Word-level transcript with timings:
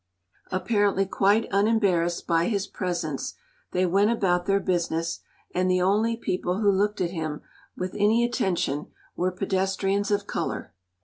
Apparently 0.49 1.05
quite 1.05 1.47
unembarrassed 1.51 2.25
by 2.25 2.45
his 2.47 2.65
presence, 2.65 3.35
they 3.71 3.85
went 3.85 4.09
about 4.09 4.47
their 4.47 4.59
business, 4.59 5.19
and 5.53 5.69
the 5.69 5.83
only 5.83 6.17
people 6.17 6.57
who 6.59 6.71
looked 6.71 7.01
at 7.01 7.11
him 7.11 7.43
with 7.77 7.93
any 7.93 8.25
attention 8.25 8.87
were 9.15 9.31
pedestrians 9.31 10.09
of 10.09 10.25
color. 10.25 10.73